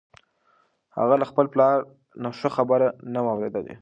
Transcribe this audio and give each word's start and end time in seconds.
هغه 0.97 1.15
له 1.21 1.25
خپل 1.31 1.45
پلار 1.53 1.77
نه 2.23 2.29
ښه 2.39 2.49
خبره 2.57 2.87
نه 3.13 3.19
وه 3.23 3.29
اورېدلې. 3.35 3.69